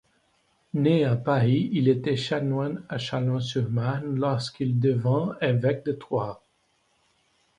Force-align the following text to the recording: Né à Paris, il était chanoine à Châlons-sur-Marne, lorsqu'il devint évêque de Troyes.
Né 0.73 1.05
à 1.05 1.15
Paris, 1.15 1.69
il 1.73 1.87
était 1.87 2.15
chanoine 2.15 2.83
à 2.89 2.97
Châlons-sur-Marne, 2.97 4.15
lorsqu'il 4.15 4.79
devint 4.79 5.37
évêque 5.43 5.85
de 5.85 5.91
Troyes. 5.91 6.41